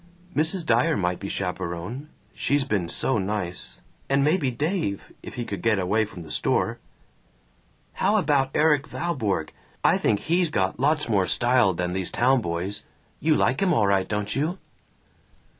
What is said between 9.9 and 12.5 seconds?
think he's got lots more style than these town